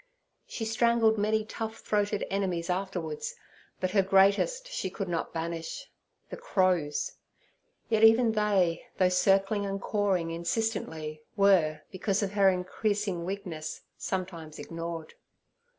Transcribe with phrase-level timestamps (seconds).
[0.47, 3.35] She strangled many tough throated enemies afterwards,
[3.79, 7.11] but her greatest she could not banish—the crows;
[7.87, 14.57] yet even they, though circling and cawing insistently, were, because of her increasing weakness, sometimes
[14.57, 15.13] ignored.